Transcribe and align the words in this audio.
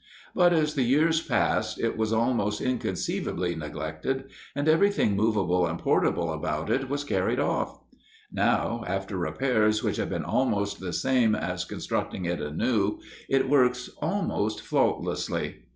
But 0.33 0.51
as 0.51 0.73
the 0.73 0.81
years 0.81 1.21
passed, 1.21 1.79
it 1.79 1.95
was 1.95 2.11
most 2.11 2.59
inconceivably 2.59 3.53
neglected, 3.53 4.31
and 4.55 4.67
everything 4.67 5.15
movable 5.15 5.67
and 5.67 5.77
portable 5.77 6.33
about 6.33 6.71
it 6.71 6.89
was 6.89 7.03
carried 7.03 7.39
off. 7.39 7.79
Now, 8.31 8.83
after 8.87 9.15
repairs 9.15 9.83
which 9.83 9.97
have 9.97 10.09
been 10.09 10.25
almost 10.25 10.79
the 10.79 10.91
same 10.91 11.35
as 11.35 11.65
constructing 11.65 12.25
it 12.25 12.41
anew, 12.41 12.97
it 13.29 13.47
works 13.47 13.91
almost 14.01 14.61
faultlessly. 14.61 15.57